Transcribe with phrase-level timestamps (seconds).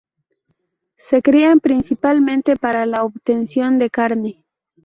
[0.95, 4.43] Se crían principalmente para la obtención de carne.